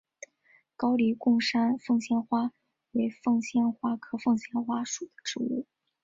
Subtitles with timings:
[0.75, 2.51] 高黎贡山凤仙花
[2.93, 5.67] 为凤仙花科凤仙花属的植物。